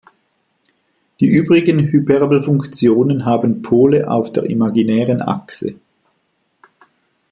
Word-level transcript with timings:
Die 1.19 1.27
übrigen 1.27 1.77
Hyperbelfunktionen 1.79 3.23
haben 3.25 3.61
Pole 3.61 4.09
auf 4.09 4.31
der 4.33 4.45
imaginären 4.49 5.21
Achse. 5.21 5.75